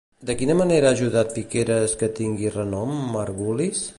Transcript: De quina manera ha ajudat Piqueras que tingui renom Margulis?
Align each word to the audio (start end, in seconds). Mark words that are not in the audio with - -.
De 0.27 0.35
quina 0.37 0.53
manera 0.61 0.87
ha 0.89 0.95
ajudat 0.97 1.35
Piqueras 1.35 1.95
que 2.01 2.11
tingui 2.21 2.51
renom 2.57 2.99
Margulis? 3.19 3.87